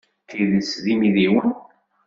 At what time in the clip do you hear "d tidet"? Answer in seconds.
0.19-0.71